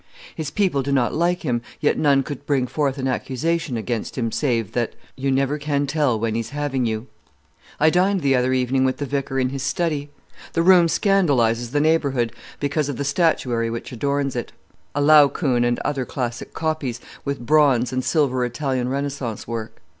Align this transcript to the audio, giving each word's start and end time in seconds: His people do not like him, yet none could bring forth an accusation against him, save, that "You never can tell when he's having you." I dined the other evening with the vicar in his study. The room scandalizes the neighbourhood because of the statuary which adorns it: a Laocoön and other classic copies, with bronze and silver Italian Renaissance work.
His 0.33 0.49
people 0.49 0.81
do 0.81 0.91
not 0.91 1.13
like 1.13 1.43
him, 1.43 1.61
yet 1.79 1.95
none 1.95 2.23
could 2.23 2.47
bring 2.47 2.65
forth 2.65 2.97
an 2.97 3.07
accusation 3.07 3.77
against 3.77 4.17
him, 4.17 4.31
save, 4.31 4.71
that 4.71 4.95
"You 5.15 5.31
never 5.31 5.59
can 5.59 5.85
tell 5.85 6.19
when 6.19 6.33
he's 6.33 6.49
having 6.49 6.87
you." 6.87 7.05
I 7.79 7.91
dined 7.91 8.21
the 8.21 8.35
other 8.35 8.51
evening 8.51 8.83
with 8.83 8.97
the 8.97 9.05
vicar 9.05 9.39
in 9.39 9.49
his 9.49 9.61
study. 9.61 10.09
The 10.53 10.63
room 10.63 10.87
scandalizes 10.87 11.69
the 11.69 11.79
neighbourhood 11.79 12.31
because 12.59 12.89
of 12.89 12.97
the 12.97 13.05
statuary 13.05 13.69
which 13.69 13.91
adorns 13.91 14.35
it: 14.35 14.51
a 14.95 15.01
Laocoön 15.03 15.63
and 15.63 15.77
other 15.81 16.03
classic 16.05 16.51
copies, 16.51 16.99
with 17.23 17.45
bronze 17.45 17.93
and 17.93 18.03
silver 18.03 18.43
Italian 18.43 18.89
Renaissance 18.89 19.47
work. 19.47 19.83